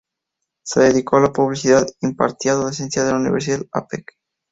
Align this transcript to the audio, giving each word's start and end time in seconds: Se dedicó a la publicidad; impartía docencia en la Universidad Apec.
Se 0.63 0.81
dedicó 0.81 1.17
a 1.17 1.19
la 1.21 1.31
publicidad; 1.31 1.85
impartía 2.01 2.53
docencia 2.55 3.03
en 3.03 3.09
la 3.09 3.17
Universidad 3.17 3.61
Apec. 3.71 4.15